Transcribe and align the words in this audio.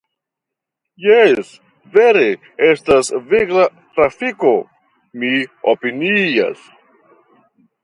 Jes, 1.07 1.51
vere 1.97 2.23
estas 2.69 3.13
vigla 3.35 3.67
trafiko, 3.99 4.55
mi 5.21 5.33
opinias. 5.77 6.67